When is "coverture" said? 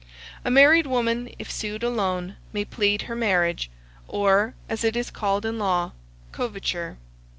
6.31-6.97